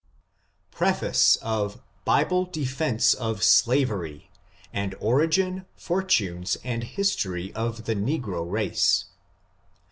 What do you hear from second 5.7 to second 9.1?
FORTUNES, AND HISTORY OF THE NEGRO RACE.